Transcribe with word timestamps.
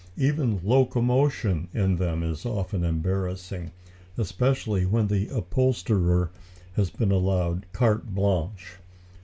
Even 0.17 0.59
locomotion 0.63 1.67
in 1.75 1.97
them 1.97 2.23
is 2.23 2.43
often 2.43 2.83
embarrassing, 2.83 3.69
especially 4.17 4.83
when 4.83 5.05
the 5.05 5.27
upholsterer 5.29 6.31
has 6.73 6.89
been 6.89 7.11
allowed 7.11 7.67
carte 7.71 8.07
blanche. 8.09 8.77